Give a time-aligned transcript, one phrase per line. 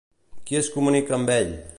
[0.51, 1.53] Qui es comunica amb ell?